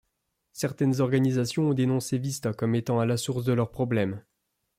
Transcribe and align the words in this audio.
Certaines 0.53 0.99
organisations 0.99 1.69
ont 1.69 1.73
dénoncé 1.75 2.17
Vista 2.17 2.53
comme 2.55 2.73
étant 2.73 2.99
à 2.99 3.05
la 3.05 3.17
source 3.17 3.45
de 3.45 3.53
leurs 3.53 3.69
problèmes. 3.69 4.23